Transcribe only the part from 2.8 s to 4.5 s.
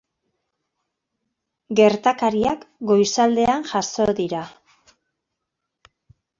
goizaldean jazo dira.